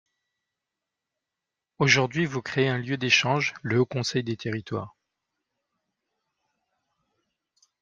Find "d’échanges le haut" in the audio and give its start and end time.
2.97-3.85